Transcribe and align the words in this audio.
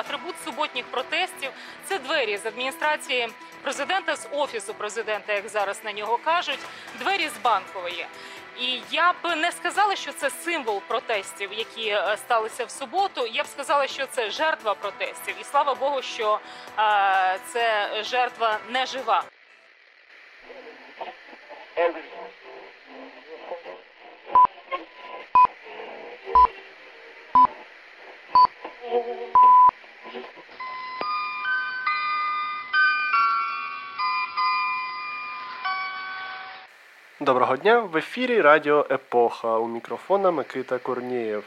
атрибут 0.00 0.34
суботніх 0.44 0.86
протестів 0.86 1.50
це 1.84 1.98
двері 1.98 2.36
з 2.36 2.46
адміністрації 2.46 3.28
президента, 3.62 4.16
з 4.16 4.28
офісу 4.32 4.74
президента, 4.74 5.32
як 5.32 5.48
зараз 5.48 5.80
на 5.84 5.92
нього 5.92 6.18
кажуть, 6.24 6.58
двері 6.98 7.28
з 7.28 7.38
банкової. 7.42 8.06
І 8.60 8.80
я 8.90 9.12
б 9.12 9.36
не 9.36 9.52
сказала, 9.52 9.96
що 9.96 10.12
це 10.12 10.30
символ 10.30 10.80
протестів, 10.88 11.52
які 11.52 11.88
е, 11.88 12.16
сталися 12.16 12.64
в 12.64 12.70
суботу. 12.70 13.26
Я 13.26 13.42
б 13.42 13.46
сказала, 13.46 13.86
що 13.86 14.06
це 14.06 14.30
жертва 14.30 14.74
протестів, 14.74 15.34
і 15.40 15.44
слава 15.44 15.74
Богу, 15.74 16.02
що 16.02 16.40
е, 16.78 17.38
це 17.52 17.90
жертва 18.04 18.58
не 18.70 18.86
жива. 18.86 19.24
Доброго 37.22 37.56
дня! 37.56 37.78
В 37.80 37.96
ефірі 37.96 38.40
Радіо 38.40 38.86
Епоха. 38.90 39.58
У 39.58 39.68
мікрофона 39.68 40.30
Микита 40.30 40.78
Корнієв. 40.78 41.44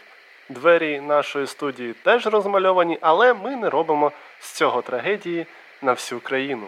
Двері 0.49 1.01
нашої 1.01 1.47
студії 1.47 1.93
теж 1.93 2.27
розмальовані, 2.27 2.97
але 3.01 3.33
ми 3.33 3.55
не 3.55 3.69
робимо 3.69 4.11
з 4.39 4.51
цього 4.51 4.81
трагедії 4.81 5.45
на 5.81 5.91
всю 5.91 6.21
країну. 6.21 6.67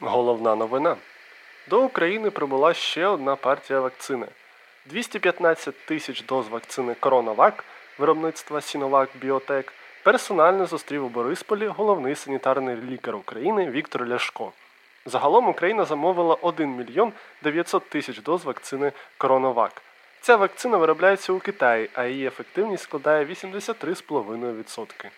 Головна 0.00 0.54
новина. 0.54 0.96
До 1.68 1.82
України 1.82 2.30
прибула 2.30 2.74
ще 2.74 3.06
одна 3.06 3.36
партія 3.36 3.80
вакцини. 3.80 4.26
215 4.86 5.86
тисяч 5.86 6.22
доз 6.22 6.48
вакцини 6.48 6.94
Коронавак 7.00 7.64
виробництва 7.98 8.60
Сіновак 8.60 9.08
Біотек 9.14 9.72
персонально 10.02 10.66
зустрів 10.66 11.04
у 11.04 11.08
Борисполі 11.08 11.66
головний 11.66 12.14
санітарний 12.14 12.76
лікар 12.76 13.16
України 13.16 13.70
Віктор 13.70 14.08
Ляшко. 14.08 14.52
Загалом 15.06 15.48
Україна 15.48 15.84
замовила 15.84 16.34
1 16.34 16.76
мільйон 16.76 17.12
900 17.42 17.88
тисяч 17.88 18.18
доз 18.18 18.44
вакцини 18.44 18.92
Коронавак. 19.18 19.82
Ця 20.20 20.36
вакцина 20.36 20.76
виробляється 20.76 21.32
у 21.32 21.38
Китаї, 21.38 21.90
а 21.94 22.04
її 22.04 22.26
ефективність 22.26 22.82
складає 22.82 23.24
83,5%. 23.24 25.10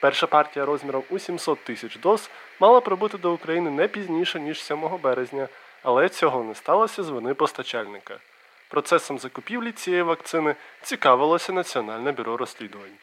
Перша 0.00 0.26
партія 0.26 0.64
розміром 0.64 1.02
у 1.10 1.18
700 1.18 1.64
тисяч 1.64 1.96
доз 1.96 2.30
мала 2.60 2.80
прибути 2.80 3.18
до 3.18 3.32
України 3.32 3.70
не 3.70 3.88
пізніше, 3.88 4.40
ніж 4.40 4.62
7 4.62 4.98
березня, 5.02 5.48
але 5.82 6.08
цього 6.08 6.44
не 6.44 6.54
сталося 6.54 7.02
з 7.02 7.08
вини 7.08 7.34
постачальника. 7.34 8.18
Процесом 8.68 9.18
закупівлі 9.18 9.72
цієї 9.72 10.02
вакцини 10.02 10.54
цікавилося 10.82 11.52
Національне 11.52 12.12
бюро 12.12 12.36
розслідувань. 12.36 12.96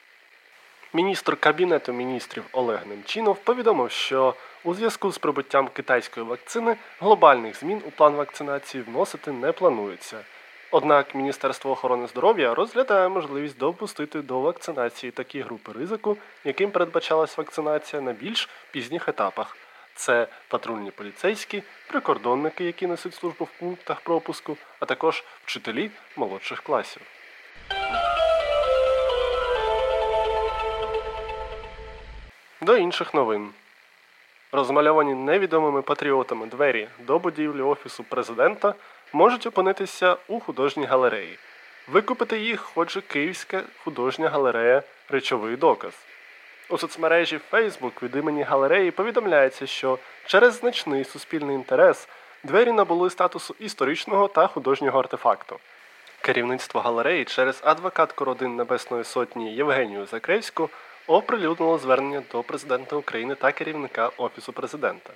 Міністр 0.93 1.37
Кабінету 1.37 1.93
міністрів 1.93 2.43
Олег 2.51 2.87
Немчинов 2.87 3.37
повідомив, 3.37 3.91
що 3.91 4.35
у 4.63 4.73
зв'язку 4.73 5.11
з 5.11 5.17
прибуттям 5.17 5.67
китайської 5.67 6.25
вакцини 6.25 6.75
глобальних 6.99 7.59
змін 7.59 7.81
у 7.87 7.91
план 7.91 8.15
вакцинації 8.15 8.83
вносити 8.83 9.31
не 9.31 9.51
планується. 9.51 10.19
Однак 10.71 11.15
Міністерство 11.15 11.71
охорони 11.71 12.07
здоров'я 12.07 12.55
розглядає 12.55 13.09
можливість 13.09 13.57
допустити 13.57 14.21
до 14.21 14.39
вакцинації 14.39 15.11
такі 15.11 15.41
групи 15.41 15.71
ризику, 15.71 16.17
яким 16.43 16.71
передбачалась 16.71 17.37
вакцинація 17.37 18.01
на 18.01 18.13
більш 18.13 18.49
пізніх 18.71 19.09
етапах. 19.09 19.57
Це 19.95 20.27
патрульні 20.47 20.91
поліцейські, 20.91 21.63
прикордонники, 21.87 22.63
які 22.63 22.87
несуть 22.87 23.15
службу 23.15 23.45
в 23.45 23.59
пунктах 23.59 24.01
пропуску, 24.01 24.57
а 24.79 24.85
також 24.85 25.23
вчителі 25.45 25.91
молодших 26.15 26.61
класів. 26.61 27.01
До 32.61 32.77
інших 32.77 33.13
новин. 33.13 33.49
Розмальовані 34.51 35.13
невідомими 35.13 35.81
патріотами 35.81 36.47
двері 36.47 36.87
до 36.99 37.19
будівлі 37.19 37.61
Офісу 37.61 38.03
президента 38.03 38.73
можуть 39.13 39.45
опинитися 39.45 40.17
у 40.27 40.39
художній 40.39 40.85
галереї. 40.85 41.37
Викупити 41.87 42.39
їх 42.39 42.61
хоче 42.61 43.01
Київська 43.01 43.63
художня 43.83 44.29
галерея 44.29 44.83
Речовий 45.09 45.55
доказ. 45.55 45.93
У 46.69 46.77
соцмережі 46.77 47.39
Facebook 47.51 48.03
від 48.03 48.15
імені 48.15 48.43
галереї 48.43 48.91
повідомляється, 48.91 49.67
що 49.67 49.99
через 50.25 50.53
значний 50.53 51.03
суспільний 51.03 51.55
інтерес 51.55 52.07
двері 52.43 52.71
набули 52.71 53.09
статусу 53.09 53.55
історичного 53.59 54.27
та 54.27 54.47
художнього 54.47 54.99
артефакту. 54.99 55.59
Керівництво 56.21 56.81
галереї 56.81 57.25
через 57.25 57.61
адвокатку 57.63 58.25
родин 58.25 58.55
Небесної 58.55 59.03
Сотні 59.03 59.55
Євгенію 59.55 60.05
Закревську 60.05 60.69
оприлюднило 61.07 61.77
звернення 61.77 62.23
до 62.31 62.43
президента 62.43 62.95
України 62.95 63.35
та 63.35 63.51
керівника 63.51 64.11
Офісу 64.17 64.53
президента. 64.53 65.13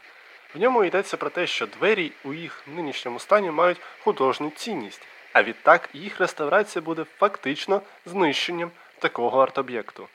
В 0.55 0.59
ньому 0.59 0.83
йдеться 0.83 1.17
про 1.17 1.29
те, 1.29 1.47
що 1.47 1.67
двері 1.67 2.11
у 2.23 2.33
їх 2.33 2.63
нинішньому 2.67 3.19
стані 3.19 3.51
мають 3.51 3.81
художню 4.03 4.49
цінність, 4.49 5.01
а 5.33 5.43
відтак 5.43 5.89
їх 5.93 6.19
реставрація 6.19 6.81
буде 6.81 7.05
фактично 7.17 7.81
знищенням 8.05 8.71
такого 8.99 9.39
арт-об'єкту. 9.41 10.07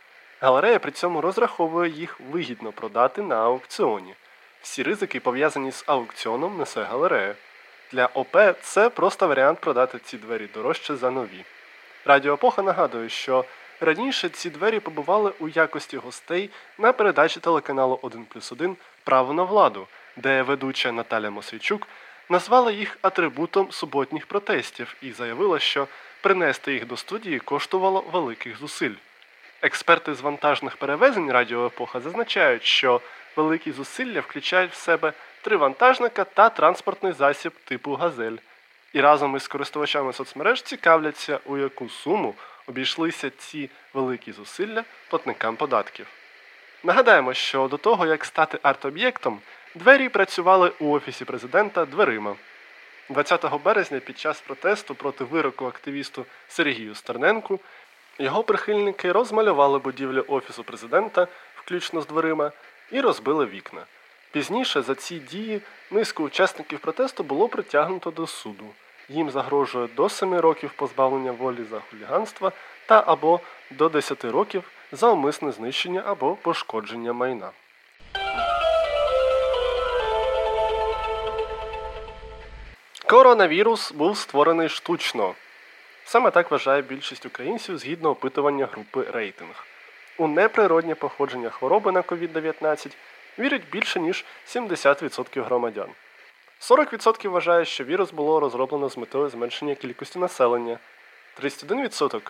Галерея 0.42 0.78
при 0.78 0.90
цьому 0.90 1.20
розраховує 1.20 1.90
їх 1.90 2.20
вигідно 2.30 2.72
продати 2.72 3.22
на 3.22 3.36
аукціоні. 3.36 4.14
Всі 4.62 4.82
ризики, 4.82 5.20
пов'язані 5.20 5.72
з 5.72 5.84
аукціоном, 5.86 6.58
несе 6.58 6.82
галерея. 6.82 7.34
Для 7.92 8.06
ОП 8.06 8.36
це 8.62 8.90
просто 8.90 9.28
варіант 9.28 9.60
продати 9.60 9.98
ці 9.98 10.18
двері 10.18 10.48
дорожче 10.54 10.96
за 10.96 11.10
нові. 11.10 11.44
Радіо 12.04 12.34
Епоха 12.34 12.62
нагадує, 12.62 13.08
що 13.08 13.44
раніше 13.80 14.28
ці 14.28 14.50
двері 14.50 14.80
побували 14.80 15.32
у 15.38 15.48
якості 15.48 15.96
гостей 15.96 16.50
на 16.78 16.92
передачі 16.92 17.40
телеканалу 17.40 17.98
1 18.02 18.24
плюс 18.24 18.52
1 18.52 18.76
Право 19.04 19.32
на 19.32 19.42
владу, 19.42 19.86
де 20.16 20.42
ведуча 20.42 20.92
Наталя 20.92 21.30
Мосейчук 21.30 21.88
назвала 22.28 22.72
їх 22.72 22.98
атрибутом 23.02 23.72
суботніх 23.72 24.26
протестів 24.26 24.96
і 25.02 25.12
заявила, 25.12 25.58
що 25.58 25.88
принести 26.20 26.72
їх 26.72 26.86
до 26.86 26.96
студії 26.96 27.38
коштувало 27.38 28.04
великих 28.12 28.58
зусиль. 28.58 28.94
Експерти 29.64 30.14
з 30.14 30.20
вантажних 30.20 30.76
перевезень 30.76 31.32
Радіо 31.32 31.66
Епоха 31.66 32.00
зазначають, 32.00 32.64
що 32.64 33.00
великі 33.36 33.72
зусилля 33.72 34.20
включають 34.20 34.72
в 34.72 34.76
себе 34.76 35.12
три 35.42 35.56
вантажника 35.56 36.24
та 36.24 36.48
транспортний 36.48 37.12
засіб 37.12 37.52
типу 37.64 37.94
газель. 37.94 38.36
І 38.92 39.00
разом 39.00 39.36
із 39.36 39.48
користувачами 39.48 40.12
соцмереж 40.12 40.62
цікавляться, 40.62 41.38
у 41.44 41.58
яку 41.58 41.88
суму 41.88 42.34
обійшлися 42.66 43.30
ці 43.30 43.70
великі 43.94 44.32
зусилля 44.32 44.84
платникам 45.08 45.56
податків. 45.56 46.06
Нагадаємо, 46.82 47.34
що 47.34 47.68
до 47.68 47.76
того, 47.76 48.06
як 48.06 48.24
стати 48.24 48.58
арт-об'єктом, 48.62 49.38
двері 49.74 50.08
працювали 50.08 50.72
у 50.78 50.90
Офісі 50.90 51.24
президента 51.24 51.84
дверима. 51.84 52.36
20 53.08 53.62
березня 53.64 54.00
під 54.00 54.18
час 54.18 54.40
протесту 54.40 54.94
проти 54.94 55.24
вироку 55.24 55.66
активісту 55.66 56.26
Сергію 56.48 56.94
Стерненку 56.94 57.60
його 58.18 58.42
прихильники 58.42 59.12
розмалювали 59.12 59.78
будівлю 59.78 60.24
Офісу 60.28 60.64
президента, 60.64 61.26
включно 61.54 62.00
з 62.00 62.06
дверима, 62.06 62.52
і 62.90 63.00
розбили 63.00 63.46
вікна. 63.46 63.86
Пізніше 64.32 64.82
за 64.82 64.94
ці 64.94 65.18
дії 65.18 65.60
низку 65.90 66.22
учасників 66.24 66.78
протесту 66.78 67.22
було 67.22 67.48
притягнуто 67.48 68.10
до 68.10 68.26
суду. 68.26 68.64
Їм 69.08 69.30
загрожує 69.30 69.88
до 69.96 70.08
7 70.08 70.34
років 70.34 70.72
позбавлення 70.76 71.32
волі 71.32 71.64
за 71.70 71.80
хуліганство 71.80 72.52
та 72.86 73.04
або 73.06 73.40
до 73.70 73.88
10 73.88 74.24
років 74.24 74.70
за 74.92 75.10
умисне 75.10 75.52
знищення 75.52 76.02
або 76.06 76.36
пошкодження 76.36 77.12
майна. 77.12 77.50
Коронавірус 83.06 83.92
був 83.92 84.16
створений 84.16 84.68
штучно. 84.68 85.34
Саме 86.12 86.30
так 86.30 86.50
вважає 86.50 86.82
більшість 86.82 87.26
українців 87.26 87.78
згідно 87.78 88.10
опитування 88.10 88.66
групи 88.66 89.06
рейтинг. 89.12 89.66
У 90.18 90.28
неприроднє 90.28 90.94
походження 90.94 91.50
хвороби 91.50 91.92
на 91.92 92.02
COVID-19 92.02 92.90
вірять 93.38 93.62
більше, 93.72 94.00
ніж 94.00 94.24
70% 94.46 95.44
громадян. 95.44 95.88
40% 96.60 97.28
вважає, 97.28 97.64
що 97.64 97.84
вірус 97.84 98.10
було 98.10 98.40
розроблено 98.40 98.88
з 98.88 98.96
метою 98.96 99.28
зменшення 99.28 99.74
кількості 99.74 100.18
населення, 100.18 100.78
31% 101.42 102.20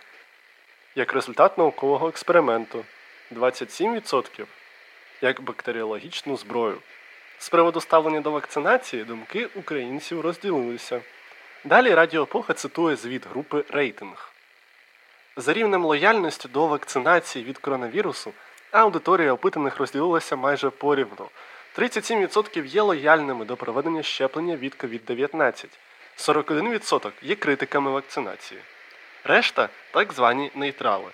як 0.95 1.13
результат 1.13 1.59
наукового 1.59 2.09
експерименту, 2.09 2.85
27% 3.33 4.45
як 5.21 5.41
бактеріологічну 5.41 6.37
зброю. 6.37 6.79
З 7.39 7.49
приводу 7.49 7.81
ставлення 7.81 8.21
до 8.21 8.31
вакцинації 8.31 9.05
думки 9.05 9.49
українців 9.55 10.21
розділилися. 10.21 11.01
Далі 11.65 11.95
Радіо 11.95 12.23
Епоха 12.23 12.55
цитує 12.55 12.97
звіт 12.97 13.27
групи 13.27 13.65
Рейтинг. 13.69 14.33
За 15.37 15.53
рівнем 15.53 15.85
лояльності 15.85 16.49
до 16.49 16.67
вакцинації 16.67 17.45
від 17.45 17.59
коронавірусу 17.59 18.33
аудиторія 18.71 19.33
опитаних 19.33 19.77
розділилася 19.79 20.37
майже 20.37 20.71
порівну. 20.71 21.29
37% 21.79 22.65
є 22.65 22.83
лояльними 22.83 23.45
до 23.45 23.57
проведення 23.57 24.03
щеплення 24.03 24.57
від 24.57 24.75
COVID-19, 24.75 25.67
41% 26.19 27.11
є 27.23 27.35
критиками 27.35 27.91
вакцинації. 27.91 28.61
Решта 29.25 29.69
так 29.91 30.13
звані 30.13 30.51
нейтрали. 30.55 31.11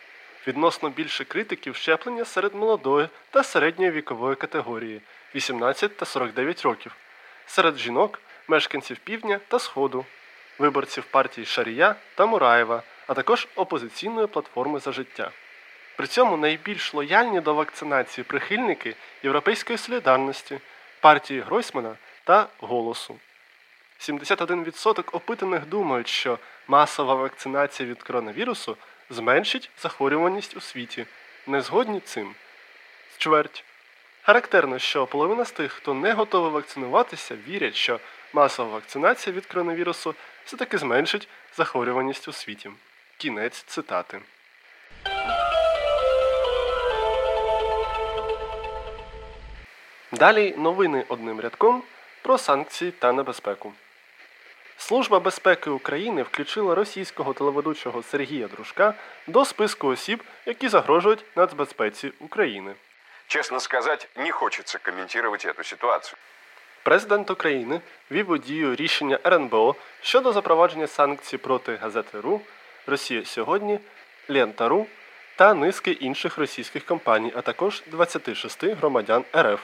Відносно 0.46 0.90
більше 0.90 1.24
критиків 1.24 1.76
щеплення 1.76 2.24
серед 2.24 2.54
молодої 2.54 3.08
та 3.30 3.42
середньої 3.42 3.90
вікової 3.90 4.36
категорії 4.36 5.00
18 5.34 5.96
та 5.96 6.06
49 6.06 6.62
років, 6.62 6.96
серед 7.46 7.78
жінок, 7.78 8.20
мешканців 8.48 8.98
півдня 8.98 9.40
та 9.48 9.58
сходу, 9.58 10.04
виборців 10.58 11.04
партій 11.04 11.44
Шарія 11.44 11.96
та 12.14 12.26
Мураєва, 12.26 12.82
а 13.06 13.14
також 13.14 13.48
опозиційної 13.54 14.26
платформи 14.26 14.78
за 14.78 14.92
життя. 14.92 15.30
При 15.96 16.06
цьому 16.06 16.36
найбільш 16.36 16.94
лояльні 16.94 17.40
до 17.40 17.54
вакцинації 17.54 18.24
прихильники 18.24 18.94
Європейської 19.22 19.78
солідарності, 19.78 20.58
партії 21.00 21.40
Гройсмана 21.40 21.96
та 22.24 22.46
Голосу. 22.60 23.18
71% 24.00 25.04
опитаних 25.12 25.66
думають, 25.66 26.08
що 26.08 26.38
масова 26.68 27.14
вакцинація 27.14 27.88
від 27.88 28.02
коронавірусу 28.02 28.76
зменшить 29.10 29.70
захворюваність 29.78 30.56
у 30.56 30.60
світі. 30.60 31.06
Не 31.46 31.60
згодні 31.60 32.00
цим. 32.00 32.34
Чверть. 33.18 33.64
Характерно, 34.22 34.78
що 34.78 35.06
половина 35.06 35.44
з 35.44 35.50
тих, 35.50 35.72
хто 35.72 35.94
не 35.94 36.12
готовий 36.12 36.50
вакцинуватися, 36.50 37.36
вірять, 37.48 37.74
що 37.74 38.00
масова 38.32 38.70
вакцинація 38.70 39.36
від 39.36 39.46
коронавірусу 39.46 40.14
все-таки 40.48 40.78
зменшить 40.78 41.28
захворюваність 41.56 42.28
у 42.28 42.32
світі. 42.32 42.70
Кінець 43.16 43.62
цитати. 43.62 44.20
Далі 50.12 50.54
новини 50.58 51.04
одним 51.08 51.40
рядком 51.40 51.82
про 52.22 52.38
санкції 52.38 52.90
та 52.90 53.12
небезпеку. 53.12 53.72
Служба 54.76 55.20
безпеки 55.20 55.70
України 55.70 56.22
включила 56.22 56.74
російського 56.74 57.32
телеведучого 57.32 58.02
Сергія 58.02 58.48
Дружка 58.48 58.94
до 59.26 59.44
списку 59.44 59.88
осіб, 59.88 60.22
які 60.46 60.68
загрожують 60.68 61.24
нацбезпеці 61.36 62.12
України. 62.20 62.74
Честно 63.26 63.60
сказать, 63.60 64.08
не 64.16 64.30
хочется 64.30 64.78
комментировать 64.78 65.44
эту 65.44 65.64
ситуацию. 65.64 66.18
Президент 66.82 67.30
України 67.30 67.80
вів 68.10 68.30
у 68.30 68.38
дію 68.38 68.74
рішення 68.74 69.18
РНБО 69.26 69.74
щодо 70.00 70.32
запровадження 70.32 70.86
санкцій 70.86 71.38
проти 71.38 71.76
газети 71.76 72.20
РУ, 72.20 72.40
Росія 72.86 73.24
сьогодні, 73.24 73.78
Лента.ру 74.28 74.86
та 75.36 75.54
низки 75.54 75.90
інших 75.90 76.38
російських 76.38 76.84
компаній, 76.84 77.32
а 77.36 77.40
також 77.40 77.82
26 77.86 78.64
громадян 78.64 79.24
РФ. 79.36 79.60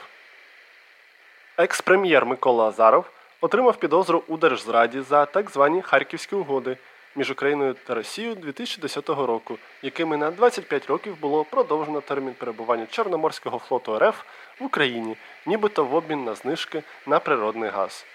Екс-прем'єр 1.57 2.25
Микола 2.25 2.67
Азаров 2.67 3.05
отримав 3.41 3.77
підозру 3.77 4.23
у 4.27 4.37
держзраді 4.37 5.01
за 5.01 5.25
так 5.25 5.49
звані 5.51 5.81
Харківські 5.81 6.35
угоди 6.35 6.77
між 7.15 7.31
Україною 7.31 7.73
та 7.73 7.93
Росією 7.93 8.35
2010 8.35 9.09
року, 9.09 9.57
якими 9.81 10.17
на 10.17 10.31
25 10.31 10.87
років 10.87 11.19
було 11.19 11.43
продовжено 11.43 12.01
термін 12.01 12.33
перебування 12.33 12.85
Чорноморського 12.85 13.59
флоту 13.59 13.99
РФ 13.99 14.21
в 14.59 14.63
Україні, 14.63 15.17
нібито 15.45 15.85
в 15.85 15.95
обмін 15.95 16.23
на 16.23 16.35
знижки 16.35 16.83
на 17.05 17.19
природний 17.19 17.69
газ. 17.69 18.05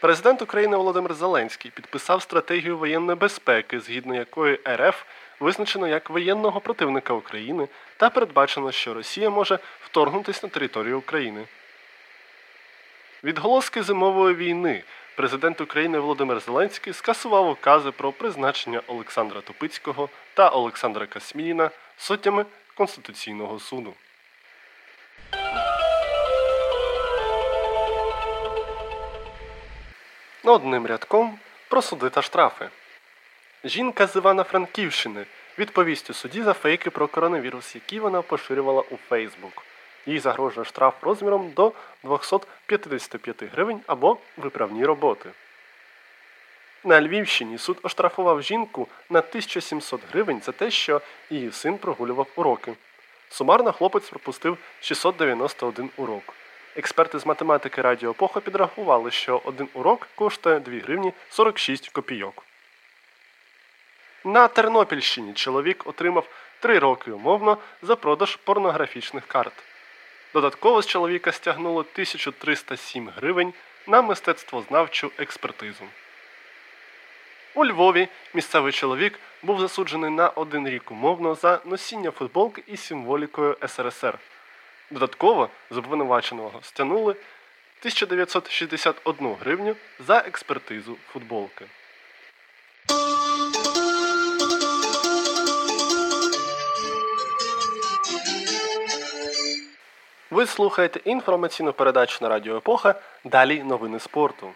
Президент 0.00 0.42
України 0.42 0.76
Володимир 0.76 1.14
Зеленський 1.14 1.70
підписав 1.70 2.22
стратегію 2.22 2.78
воєнної 2.78 3.18
безпеки, 3.18 3.80
згідно 3.80 4.14
якої 4.14 4.60
РФ 4.68 5.02
визначено 5.40 5.88
як 5.88 6.10
воєнного 6.10 6.60
противника 6.60 7.14
України 7.14 7.68
та 7.96 8.10
передбачено, 8.10 8.72
що 8.72 8.94
Росія 8.94 9.30
може 9.30 9.58
вторгнутися 9.80 10.40
на 10.42 10.48
територію 10.48 10.98
України. 10.98 11.44
Відголоски 13.24 13.82
зимової 13.82 14.34
війни 14.34 14.82
президент 15.18 15.60
України 15.60 15.98
Володимир 15.98 16.40
Зеленський 16.40 16.92
скасував 16.92 17.50
укази 17.50 17.90
про 17.90 18.12
призначення 18.12 18.82
Олександра 18.86 19.40
Тупицького 19.40 20.08
та 20.34 20.48
Олександра 20.48 21.06
Касмініна 21.06 21.70
суддями 21.96 22.44
Конституційного 22.74 23.58
суду. 23.58 23.94
Одним 30.44 30.86
рядком 30.86 31.38
про 31.68 31.82
суди 31.82 32.10
та 32.10 32.22
штрафи. 32.22 32.68
Жінка 33.64 34.06
з 34.06 34.16
Івано-Франківщини 34.16 35.26
відповість 35.58 36.10
у 36.10 36.14
суді 36.14 36.42
за 36.42 36.52
фейки 36.52 36.90
про 36.90 37.08
коронавірус, 37.08 37.74
які 37.74 38.00
вона 38.00 38.22
поширювала 38.22 38.82
у 38.90 38.96
Фейсбук. 38.96 39.67
Їй 40.08 40.18
загрожує 40.18 40.64
штраф 40.64 40.94
розміром 41.02 41.50
до 41.56 41.72
255 42.02 43.42
гривень 43.52 43.80
або 43.86 44.18
виправні 44.36 44.84
роботи. 44.84 45.30
На 46.84 47.00
Львівщині 47.00 47.58
суд 47.58 47.78
оштрафував 47.82 48.42
жінку 48.42 48.88
на 49.10 49.18
1700 49.18 50.00
гривень 50.12 50.40
за 50.44 50.52
те, 50.52 50.70
що 50.70 51.00
її 51.30 51.52
син 51.52 51.78
прогулював 51.78 52.26
уроки. 52.36 52.74
Сумарно 53.28 53.72
хлопець 53.72 54.08
пропустив 54.08 54.58
691 54.80 55.90
урок. 55.96 56.34
Експерти 56.76 57.18
з 57.18 57.26
математики 57.26 57.82
Радіо 57.82 58.10
Епоха 58.10 58.40
підрахували, 58.40 59.10
що 59.10 59.40
один 59.44 59.68
урок 59.74 60.08
коштує 60.14 60.60
2 60.60 60.78
гривні 60.78 61.12
46 61.30 61.88
копійок. 61.88 62.44
На 64.24 64.48
Тернопільщині 64.48 65.32
чоловік 65.32 65.86
отримав 65.86 66.26
3 66.60 66.78
роки 66.78 67.10
умовно 67.10 67.58
за 67.82 67.96
продаж 67.96 68.36
порнографічних 68.36 69.26
карт. 69.26 69.52
Додатково 70.34 70.82
з 70.82 70.86
чоловіка 70.86 71.32
стягнуло 71.32 71.80
1307 71.80 73.10
гривень 73.16 73.54
на 73.86 74.02
мистецтвознавчу 74.02 75.12
експертизу. 75.18 75.84
У 77.54 77.66
Львові 77.66 78.08
місцевий 78.34 78.72
чоловік 78.72 79.18
був 79.42 79.60
засуджений 79.60 80.10
на 80.10 80.28
один 80.28 80.68
рік 80.68 80.90
умовно 80.90 81.34
за 81.34 81.60
носіння 81.64 82.10
футболки 82.10 82.62
із 82.66 82.80
символікою 82.80 83.56
СРСР. 83.68 84.18
Додатково 84.90 85.50
з 85.70 85.76
обвинуваченого 85.76 86.60
стягнули 86.62 87.12
1961 87.12 89.34
гривню 89.34 89.76
за 90.06 90.18
експертизу 90.18 90.96
футболки. 91.12 91.66
Ви 100.30 100.46
слухаєте 100.46 101.00
інформаційну 101.04 101.72
передачу 101.72 102.18
на 102.20 102.28
Радіо 102.28 102.56
Епоха. 102.56 102.94
Далі 103.24 103.62
новини 103.62 103.98
спорту. 103.98 104.50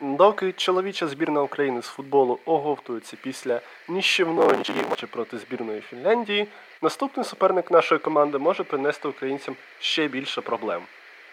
Доки 0.00 0.52
чоловіча 0.52 1.06
збірна 1.06 1.42
України 1.42 1.82
з 1.82 1.86
футболу 1.86 2.38
оговтується 2.44 3.16
після 3.22 3.60
ніщівної 3.88 4.56
нічиї 4.56 4.82
матчі 4.90 5.06
проти 5.06 5.38
збірної 5.38 5.80
Фінляндії, 5.80 6.48
наступний 6.82 7.26
суперник 7.26 7.70
нашої 7.70 7.98
команди 7.98 8.38
може 8.38 8.64
принести 8.64 9.08
українцям 9.08 9.56
ще 9.80 10.08
більше 10.08 10.40
проблем. 10.40 10.82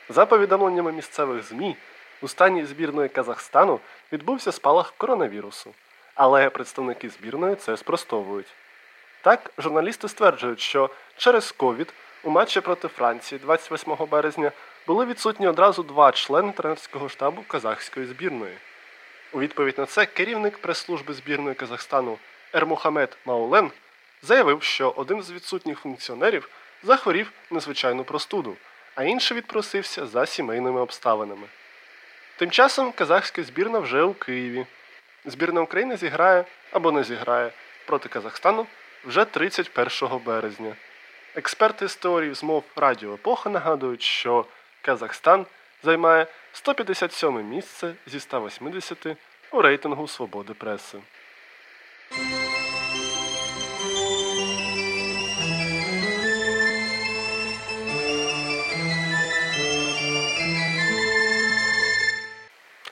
За 0.10 0.25
повідомленнями 0.25 0.91
місцевих 0.91 1.43
ЗМІ, 1.43 1.75
у 2.22 2.27
стані 2.27 2.65
збірної 2.65 3.10
Казахстану 3.10 3.79
відбувся 4.12 4.51
спалах 4.51 4.93
коронавірусу, 4.98 5.74
але 6.15 6.50
представники 6.50 7.10
збірної 7.10 7.55
це 7.55 7.77
спростовують. 7.77 8.53
Так, 9.22 9.51
журналісти 9.57 10.07
стверджують, 10.07 10.60
що 10.60 10.89
через 11.17 11.51
ковід 11.51 11.93
у 12.25 12.29
матчі 12.29 12.62
проти 12.62 12.88
Франції 12.88 13.39
28 13.39 13.98
березня 14.12 14.51
були 14.88 15.05
відсутні 15.05 15.48
одразу 15.48 15.84
два 15.84 16.12
члени 16.12 16.51
тренерського 16.51 17.10
штабу 17.10 17.44
казахської 17.48 18.05
збірної. 18.05 18.58
У 19.34 19.39
відповідь 19.39 19.77
на 19.77 19.86
це 19.86 20.05
керівник 20.05 20.58
прес-служби 20.58 21.13
збірної 21.13 21.55
Казахстану 21.55 22.17
Ермухамед 22.53 23.17
Маулен 23.25 23.72
заявив, 24.22 24.63
що 24.63 24.89
один 24.89 25.24
з 25.24 25.32
відсутніх 25.32 25.79
функціонерів 25.79 26.50
захворів 26.84 27.32
незвичайну 27.51 28.03
простуду, 28.03 28.55
а 28.96 29.03
інший 29.03 29.38
відпросився 29.38 30.05
за 30.05 30.25
сімейними 30.25 30.82
обставинами. 30.82 31.48
Тим 32.38 32.51
часом 32.51 32.91
казахська 32.91 33.44
збірна 33.44 33.79
вже 33.79 34.01
у 34.03 34.13
Києві. 34.13 34.65
Збірна 35.25 35.62
України 35.62 35.98
зіграє 35.98 36.46
або 36.72 36.91
не 36.91 37.03
зіграє 37.03 37.51
проти 37.86 38.10
Казахстану 38.10 38.67
вже 39.05 39.25
31 39.25 40.20
березня. 40.25 40.75
Експерти 41.38 41.88
з 41.88 41.96
теорії 41.96 42.34
змов 42.34 42.63
Радіо 42.75 43.13
Епоха 43.13 43.50
нагадують, 43.50 44.01
що 44.01 44.46
Казахстан 44.82 45.46
займає 45.84 46.27
157 46.54 47.50
місце 47.50 47.94
зі 48.08 48.20
180 48.20 49.08
у 49.51 49.62
рейтингу 49.62 50.08
свободи 50.08 50.54
преси. 50.54 50.98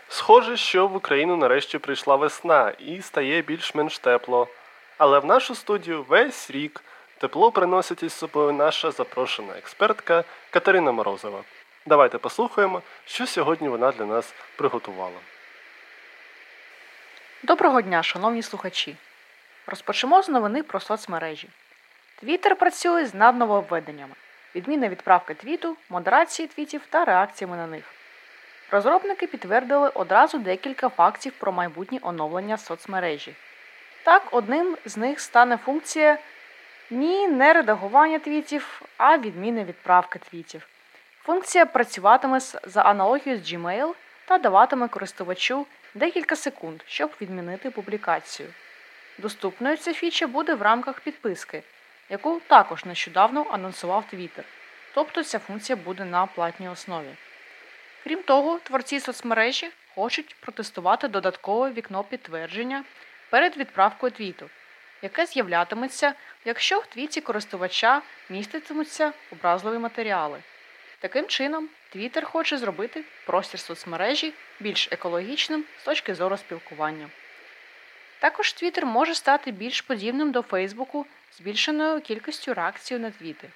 Схоже, 0.07 0.57
що 0.57 0.87
в 0.87 0.95
Україну 0.95 1.37
нарешті 1.37 1.77
прийшла 1.77 2.15
весна 2.15 2.69
і 2.69 3.01
стає 3.01 3.41
більш-менш 3.41 3.99
тепло. 3.99 4.47
Але 4.97 5.19
в 5.19 5.25
нашу 5.25 5.55
студію 5.55 6.03
весь 6.03 6.51
рік 6.51 6.83
тепло 7.23 7.51
приносить 7.51 8.03
із 8.03 8.13
собою 8.13 8.51
наша 8.51 8.91
запрошена 8.91 9.53
експертка 9.57 10.23
Катерина 10.49 10.91
Морозова. 10.91 11.43
Давайте 11.85 12.17
послухаємо, 12.17 12.81
що 13.05 13.27
сьогодні 13.27 13.69
вона 13.69 13.91
для 13.91 14.05
нас 14.05 14.33
приготувала. 14.55 15.19
Доброго 17.43 17.81
дня, 17.81 18.03
шановні 18.03 18.41
слухачі. 18.41 18.95
Розпочнемо 19.67 20.21
з 20.23 20.29
новини 20.29 20.63
про 20.63 20.79
соцмережі. 20.79 21.49
Твіттер 22.19 22.55
працює 22.55 23.05
з 23.05 23.13
наднововведеннями, 23.13 24.15
відмінна 24.55 24.89
відправка 24.89 25.33
твіту, 25.33 25.77
модерації 25.89 26.47
твітів 26.47 26.81
та 26.89 27.05
реакціями 27.05 27.57
на 27.57 27.67
них. 27.67 27.83
Розробники 28.71 29.27
підтвердили 29.27 29.89
одразу 29.89 30.37
декілька 30.37 30.89
фактів 30.89 31.33
про 31.39 31.51
майбутнє 31.51 31.99
оновлення 32.01 32.57
соцмережі. 32.57 33.35
Так, 34.03 34.23
одним 34.31 34.77
з 34.85 34.97
них 34.97 35.19
стане 35.19 35.57
функція 35.57 36.17
ні 36.89 37.27
не 37.27 37.53
редагування 37.53 38.19
твітів, 38.19 38.81
а 38.97 39.17
відмінна 39.17 39.63
відправка 39.63 40.19
твітів. 40.19 40.67
Функція 41.23 41.65
працюватиме 41.65 42.39
за 42.63 42.81
аналогією 42.81 43.41
з 43.43 43.53
Gmail 43.53 43.93
та 44.25 44.37
даватиме 44.37 44.87
користувачу 44.87 45.65
декілька 45.93 46.35
секунд, 46.35 46.81
щоб 46.85 47.11
відмінити 47.21 47.71
публікацію. 47.71 48.49
Доступною 49.17 49.77
ця 49.77 49.93
фіча 49.93 50.27
буде 50.27 50.55
в 50.55 50.61
рамках 50.61 50.99
підписки, 50.99 51.63
яку 52.09 52.41
також 52.47 52.85
нещодавно 52.85 53.45
анонсував 53.51 54.03
Twitter, 54.13 54.43
тобто 54.93 55.23
ця 55.23 55.39
функція 55.39 55.75
буде 55.75 56.05
на 56.05 56.25
платній 56.25 56.69
основі. 56.69 57.15
Крім 58.03 58.23
того, 58.23 58.59
творці 58.59 58.99
соцмережі 58.99 59.71
хочуть 59.95 60.35
протестувати 60.39 61.07
додаткове 61.07 61.71
вікно 61.71 62.03
підтвердження 62.03 62.83
перед 63.29 63.57
відправкою 63.57 64.11
твіту, 64.11 64.49
яке 65.03 65.25
з'являтиметься, 65.25 66.13
якщо 66.45 66.79
в 66.79 66.85
твіті 66.85 67.21
користувача 67.21 68.01
міститимуться 68.29 69.13
образливі 69.31 69.77
матеріали. 69.77 70.39
Таким 70.99 71.27
чином, 71.27 71.69
Twitter 71.95 72.23
хоче 72.23 72.57
зробити 72.57 73.03
простір 73.25 73.59
соцмережі 73.59 74.33
більш 74.59 74.89
екологічним 74.91 75.63
з 75.81 75.83
точки 75.83 76.15
зору 76.15 76.37
спілкування. 76.37 77.09
Також 78.19 78.47
Twitter 78.47 78.85
може 78.85 79.15
стати 79.15 79.51
більш 79.51 79.81
подібним 79.81 80.31
до 80.31 80.41
Фейсбуку 80.41 81.05
збільшеною 81.37 82.01
кількістю 82.01 82.53
реакцій 82.53 82.97
на 82.97 83.11
твіти. 83.11 83.49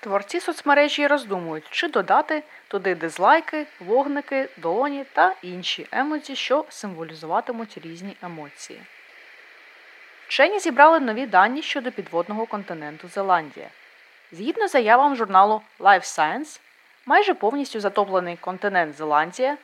Творці 0.00 0.40
соцмережі 0.40 1.06
роздумують, 1.06 1.64
чи 1.70 1.88
додати 1.88 2.42
туди 2.68 2.94
дизлайки, 2.94 3.66
вогники, 3.80 4.48
долоні 4.56 5.04
та 5.12 5.34
інші 5.42 5.86
емоджі, 5.92 6.36
що 6.36 6.64
символізуватимуть 6.68 7.78
різні 7.78 8.16
емоції. 8.22 8.80
Вчені 10.28 10.58
зібрали 10.58 11.00
нові 11.00 11.26
дані 11.26 11.62
щодо 11.62 11.92
підводного 11.92 12.46
континенту 12.46 13.08
Зеландія. 13.08 13.68
Згідно 14.32 14.68
з 14.68 14.70
заявам 14.70 15.16
журналу 15.16 15.62
Life 15.80 16.18
Science, 16.18 16.60
майже 17.06 17.34
повністю 17.34 17.80
затоплений 17.80 18.36
континент 18.36 18.96
Зеландія, 18.96 19.56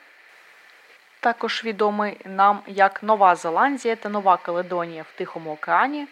також 1.19 1.63
відомий 1.65 2.17
нам 2.25 2.59
як 2.67 3.03
Нова 3.03 3.35
Зеландія 3.35 3.95
та 3.95 4.09
Нова 4.09 4.37
Каледонія 4.37 5.03
в 5.03 5.17
Тихому 5.17 5.51
океані, 5.51 6.07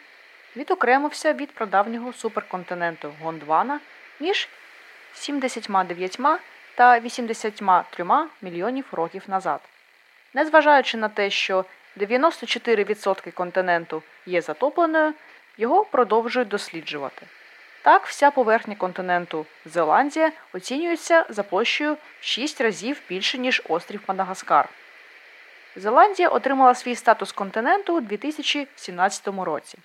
відокремився 0.55 1.33
від 1.33 1.51
прадавнього 1.51 2.13
суперконтиненту 2.13 3.13
Гондвана 3.21 3.79
між 4.19 4.49
79 5.13 6.19
та 6.75 6.99
83 6.99 8.05
мільйонів 8.41 8.85
років 8.91 9.23
назад. 9.27 9.59
Незважаючи 10.33 10.97
на 10.97 11.09
те, 11.09 11.29
що 11.29 11.65
94% 11.97 13.31
континенту 13.31 14.03
є 14.25 14.41
затопленою, 14.41 15.13
його 15.57 15.85
продовжують 15.85 16.47
досліджувати. 16.47 17.25
Так, 17.81 18.05
вся 18.05 18.31
поверхня 18.31 18.75
континенту 18.75 19.45
Зеландія 19.65 20.31
оцінюється 20.53 21.25
за 21.29 21.43
площею 21.43 21.97
в 22.19 22.25
6 22.25 22.61
разів 22.61 23.01
більше, 23.09 23.37
ніж 23.37 23.61
острів 23.69 24.01
Мадагаскар. 24.07 24.69
Зеландія 25.75 26.29
отримала 26.29 26.75
свій 26.75 26.95
статус 26.95 27.31
континенту 27.31 27.97
у 27.97 28.01
2017 28.01 29.27
році. 29.27 29.77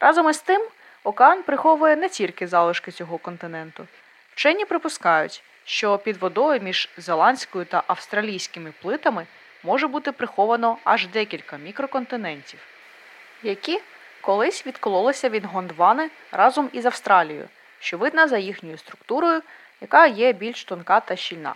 Разом 0.00 0.30
із 0.30 0.38
тим, 0.38 0.62
океан 1.04 1.42
приховує 1.42 1.96
не 1.96 2.08
тільки 2.08 2.46
залишки 2.46 2.90
цього 2.90 3.18
континенту. 3.18 3.86
Вчені 4.34 4.64
припускають, 4.64 5.42
що 5.64 5.98
під 5.98 6.16
водою 6.16 6.60
між 6.60 6.90
зеландською 6.96 7.64
та 7.64 7.82
австралійськими 7.86 8.72
плитами 8.82 9.26
може 9.64 9.88
бути 9.88 10.12
приховано 10.12 10.78
аж 10.84 11.06
декілька 11.06 11.56
мікроконтинентів, 11.56 12.60
які 13.42 13.80
колись 14.20 14.66
відкололися 14.66 15.28
від 15.28 15.44
Гондвани 15.44 16.10
разом 16.32 16.70
із 16.72 16.86
Австралією, 16.86 17.48
що 17.78 17.98
видно 17.98 18.28
за 18.28 18.38
їхньою 18.38 18.78
структурою, 18.78 19.42
яка 19.80 20.06
є 20.06 20.32
більш 20.32 20.64
тонка 20.64 21.00
та 21.00 21.16
щільна. 21.16 21.54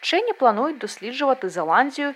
Вчені 0.00 0.32
планують 0.32 0.78
досліджувати 0.78 1.48
Зеландію 1.48 2.14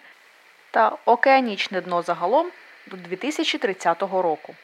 та 0.70 0.96
океанічне 1.04 1.80
дно 1.80 2.02
загалом 2.02 2.50
до 2.86 2.96
2030 2.96 4.02
року. 4.02 4.54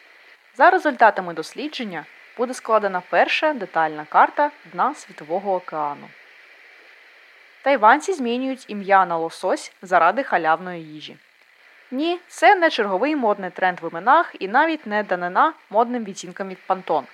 За 0.56 0.70
результатами 0.70 1.34
дослідження 1.34 2.04
буде 2.36 2.54
складена 2.54 3.02
перша 3.10 3.52
детальна 3.52 4.04
карта 4.04 4.50
дна 4.72 4.94
Світового 4.94 5.54
океану. 5.54 6.08
Тайванці 7.66 8.12
змінюють 8.12 8.64
ім'я 8.68 9.06
на 9.06 9.16
лосось 9.16 9.72
заради 9.82 10.22
халявної 10.22 10.82
їжі. 10.82 11.16
Ні, 11.90 12.18
це 12.28 12.54
не 12.54 12.70
черговий 12.70 13.16
модний 13.16 13.50
тренд 13.50 13.80
в 13.82 13.90
іменах 13.90 14.34
і 14.38 14.48
навіть 14.48 14.86
не 14.86 15.02
данина 15.02 15.52
модним 15.70 16.04
відтінкам 16.04 16.48
від 16.48 16.58
Пантон. 16.66 17.04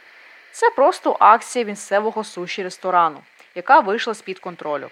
Це 0.51 0.71
просто 0.71 1.17
акція 1.21 1.65
місцевого 1.65 2.25
суші 2.25 2.63
ресторану, 2.63 3.23
яка 3.55 3.81
вийшла 3.81 4.15
з-під 4.15 4.39
контролю. 4.39 4.91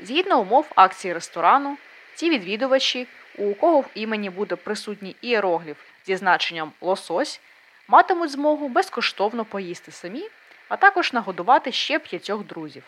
Згідно 0.00 0.40
умов 0.40 0.66
акції 0.74 1.14
ресторану, 1.14 1.78
ті 2.14 2.30
відвідувачі, 2.30 3.06
у 3.38 3.54
кого 3.54 3.80
в 3.80 3.86
імені 3.94 4.30
буде 4.30 4.56
присутній 4.56 5.16
іерогліф 5.20 5.76
зі 6.06 6.16
значенням 6.16 6.72
лосось, 6.80 7.40
матимуть 7.88 8.30
змогу 8.30 8.68
безкоштовно 8.68 9.44
поїсти 9.44 9.92
самі, 9.92 10.28
а 10.68 10.76
також 10.76 11.12
нагодувати 11.12 11.72
ще 11.72 11.98
п'ятьох 11.98 12.44
друзів. 12.44 12.84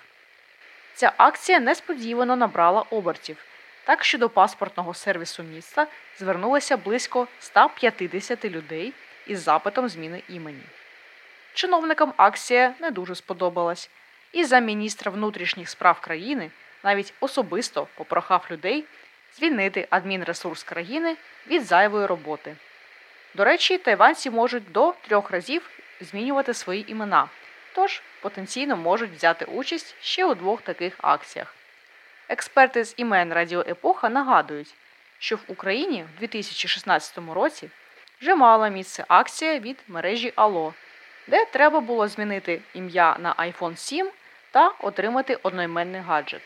Ця 1.01 1.13
акція 1.17 1.61
несподівано 1.61 2.37
набрала 2.37 2.85
обертів, 2.91 3.37
так 3.85 4.05
що 4.05 4.19
до 4.19 4.29
паспортного 4.29 4.95
сервісу 4.95 5.43
міста 5.43 5.87
звернулося 6.19 6.77
близько 6.77 7.29
150 7.39 8.45
людей 8.45 8.93
із 9.27 9.41
запитом 9.41 9.89
зміни 9.89 10.23
імені. 10.29 10.63
Чиновникам 11.55 12.13
акція 12.17 12.75
не 12.81 12.91
дуже 12.91 13.15
сподобалась, 13.15 13.91
і 14.33 14.45
замміністра 14.45 15.13
внутрішніх 15.13 15.69
справ 15.69 16.01
країни 16.01 16.51
навіть 16.85 17.15
особисто 17.21 17.87
попрохав 17.95 18.47
людей 18.51 18.85
звільнити 19.37 19.87
адмінресурс 19.91 20.63
країни 20.63 21.17
від 21.47 21.65
зайвої 21.65 22.07
роботи. 22.07 22.57
До 23.35 23.45
речі, 23.45 23.79
тайванці 23.79 24.31
можуть 24.31 24.73
до 24.73 24.95
трьох 25.09 25.31
разів 25.31 25.71
змінювати 26.01 26.55
свої 26.55 26.93
імена, 26.93 27.29
тож 27.75 28.03
потенційно 28.21 28.77
можуть 28.77 29.11
взяти 29.11 29.45
участь 29.45 29.97
ще 30.01 30.25
у 30.25 30.35
двох 30.35 30.63
таких 30.63 30.95
акціях. 30.99 31.55
Експерти 32.29 32.85
з 32.85 32.95
імен 32.97 33.33
Радіо 33.33 33.61
Епоха 33.61 34.09
нагадують, 34.09 34.75
що 35.19 35.37
в 35.37 35.41
Україні 35.47 36.05
в 36.17 36.21
2016 36.21 37.19
році 37.35 37.71
вже 38.21 38.35
мала 38.35 38.69
місце 38.69 39.05
акція 39.09 39.59
від 39.59 39.77
мережі 39.89 40.33
Ало, 40.37 40.75
де 41.27 41.45
треба 41.45 41.81
було 41.81 42.09
змінити 42.09 42.61
ім'я 42.75 43.17
на 43.19 43.35
iPhone 43.35 43.77
7 43.77 44.11
та 44.51 44.69
отримати 44.69 45.39
одноіменний 45.43 46.01
гаджет. 46.01 46.43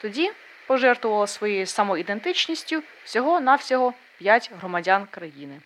Тоді 0.00 0.32
пожертвувало 0.66 1.26
своєю 1.26 1.66
самоідентичністю 1.66 2.82
всього-навсього 3.04 3.94
5 4.18 4.50
громадян 4.60 5.06
країни. 5.10 5.60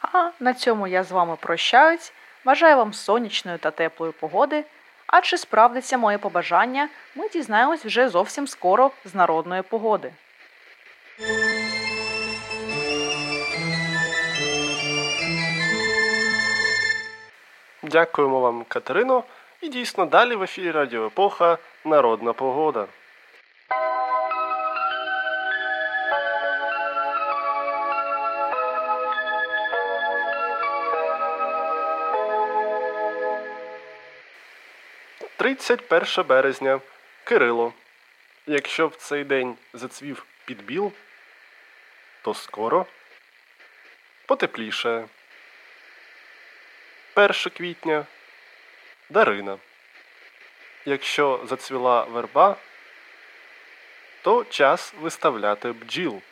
А 0.00 0.30
на 0.40 0.54
цьому 0.54 0.86
я 0.86 1.04
з 1.04 1.12
вами 1.12 1.36
прощаюсь. 1.36 2.12
Бажаю 2.44 2.76
вам 2.76 2.92
сонячної 2.92 3.58
та 3.58 3.70
теплої 3.70 4.12
погоди. 4.12 4.64
А 5.06 5.20
чи 5.20 5.38
справдиться 5.38 5.98
моє 5.98 6.18
побажання, 6.18 6.88
ми 7.14 7.28
дізнаємось 7.28 7.84
вже 7.84 8.08
зовсім 8.08 8.46
скоро 8.46 8.90
з 9.04 9.14
народної 9.14 9.62
погоди. 9.62 10.12
Дякуємо 17.82 18.40
вам, 18.40 18.64
Катерино. 18.68 19.24
І 19.60 19.68
дійсно 19.68 20.06
далі 20.06 20.34
в 20.34 20.42
ефірі 20.42 20.70
Радіо 20.70 21.06
Епоха 21.06 21.58
Народна 21.84 22.32
погода. 22.32 22.86
Тридцять 35.42 35.88
перше 35.88 36.22
березня. 36.22 36.80
Кирило. 37.24 37.72
Якщо 38.46 38.86
в 38.86 38.96
цей 38.96 39.24
день 39.24 39.56
зацвів 39.72 40.26
підбіл, 40.44 40.92
то 42.22 42.34
скоро 42.34 42.86
потепліше. 44.26 45.08
1 47.14 47.34
квітня 47.34 48.06
Дарина. 49.10 49.58
Якщо 50.84 51.40
зацвіла 51.44 52.04
верба, 52.04 52.56
то 54.22 54.44
час 54.44 54.94
виставляти 55.00 55.72
бджіл. 55.72 56.22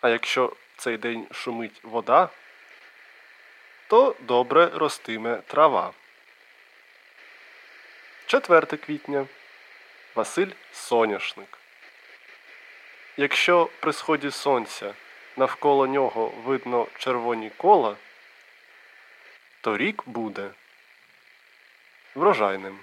А 0.00 0.08
якщо 0.08 0.46
в 0.46 0.56
цей 0.76 0.96
день 0.96 1.26
шумить 1.32 1.80
вода, 1.82 2.28
то 3.86 4.16
добре 4.20 4.70
ростиме 4.74 5.36
трава. 5.46 5.92
4 8.26 8.66
квітня. 8.66 9.26
Василь 10.14 10.50
Соняшник. 10.72 11.58
Якщо 13.16 13.68
при 13.80 13.92
сході 13.92 14.30
сонця 14.30 14.94
навколо 15.36 15.86
нього 15.86 16.32
видно 16.44 16.86
червоні 16.98 17.50
кола, 17.56 17.96
то 19.60 19.76
рік 19.76 20.02
буде 20.06 20.50
врожайним. 22.14 22.78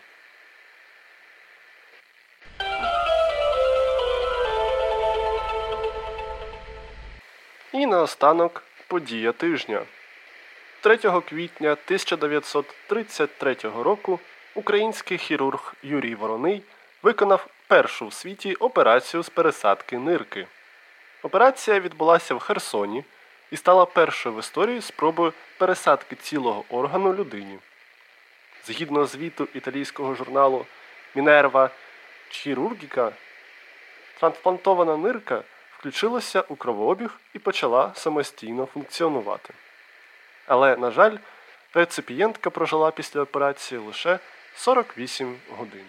І 7.72 7.86
наостанок 7.86 8.64
подія 8.88 9.32
тижня. 9.32 9.86
3 10.82 10.98
квітня 10.98 11.72
1933 11.72 13.56
року 13.64 14.20
український 14.56 15.18
хірург 15.18 15.74
Юрій 15.84 16.16
Вороний 16.16 16.64
виконав 17.04 17.48
першу 17.68 18.08
в 18.08 18.14
світі 18.14 18.56
операцію 18.56 19.24
з 19.24 19.30
пересадки 19.30 19.98
нирки. 19.98 20.48
Операція 21.24 21.80
відбулася 21.80 22.36
в 22.36 22.40
Херсоні 22.40 23.04
і 23.52 23.58
стала 23.58 23.86
першою 23.86 24.36
в 24.36 24.40
історії 24.40 24.82
спробою 24.82 25.34
пересадки 25.58 26.16
цілого 26.16 26.64
органу 26.70 27.14
людині. 27.14 27.60
Згідно 28.66 29.06
звіту 29.06 29.48
італійського 29.54 30.16
журналу 30.16 30.66
Мінерва 31.16 31.70
Chirurgica, 32.32 33.12
трансплантована 34.20 34.98
нирка 34.98 35.44
включилася 35.78 36.42
у 36.42 36.56
кровообіг 36.56 37.10
і 37.34 37.40
почала 37.40 37.92
самостійно 37.96 38.66
функціонувати. 38.66 39.54
Але, 40.46 40.78
на 40.78 40.92
жаль, 40.92 41.18
реципієнтка 41.74 42.50
прожила 42.50 42.92
після 42.92 43.22
операції 43.22 43.82
лише 43.82 44.20
48 44.60 45.38
годин. 45.58 45.86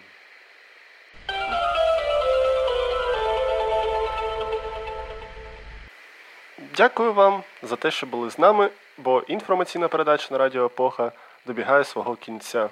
Дякую 6.76 7.12
вам 7.12 7.42
за 7.62 7.76
те, 7.76 7.90
що 7.90 8.06
були 8.06 8.30
з 8.30 8.38
нами, 8.38 8.70
бо 8.98 9.22
інформаційна 9.26 9.88
передача 9.88 10.28
на 10.30 10.38
Радіо 10.38 10.66
Епоха 10.66 11.12
добігає 11.46 11.84
свого 11.84 12.16
кінця. 12.16 12.68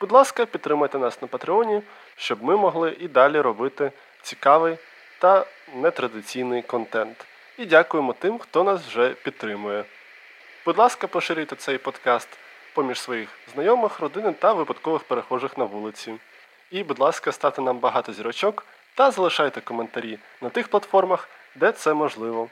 Будь 0.00 0.12
ласка, 0.12 0.46
підтримайте 0.46 0.98
нас 0.98 1.22
на 1.22 1.28
Патреоні, 1.28 1.82
щоб 2.16 2.42
ми 2.42 2.56
могли 2.56 2.96
і 3.00 3.08
далі 3.08 3.40
робити 3.40 3.92
цікавий 4.22 4.78
та 5.18 5.46
нетрадиційний 5.74 6.62
контент. 6.62 7.26
І 7.58 7.66
дякуємо 7.66 8.12
тим, 8.12 8.38
хто 8.38 8.64
нас 8.64 8.80
вже 8.86 9.08
підтримує. 9.08 9.84
Будь 10.64 10.78
ласка, 10.78 11.06
поширюйте 11.06 11.56
цей 11.56 11.78
подкаст 11.78 12.28
поміж 12.74 13.00
своїх 13.00 13.28
знайомих, 13.54 14.00
родини 14.00 14.32
та 14.32 14.52
випадкових 14.52 15.02
перехожих 15.02 15.58
на 15.58 15.64
вулиці. 15.64 16.14
І, 16.70 16.82
будь 16.82 16.98
ласка, 16.98 17.32
ставте 17.32 17.62
нам 17.62 17.78
багато 17.78 18.12
зірочок 18.12 18.66
та 18.94 19.10
залишайте 19.10 19.60
коментарі 19.60 20.18
на 20.40 20.48
тих 20.48 20.68
платформах, 20.68 21.28
де 21.54 21.72
це 21.72 21.94
можливо. 21.94 22.48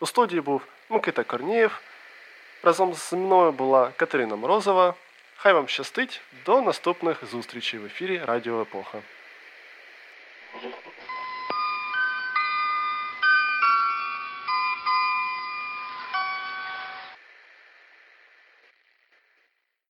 У 0.00 0.06
студії 0.06 0.40
був 0.40 0.62
Микита 0.88 1.22
Корнієв. 1.24 1.80
Разом 2.62 2.94
зі 2.94 3.16
мною 3.16 3.52
була 3.52 3.90
Катерина 3.96 4.36
Морозова. 4.36 4.94
Хай 5.36 5.52
вам 5.52 5.68
щастить 5.68 6.20
до 6.46 6.62
наступних 6.62 7.24
зустрічей 7.30 7.80
в 7.80 7.84
ефірі 7.84 8.22
Радіо 8.26 8.60
Епоха. 8.60 8.98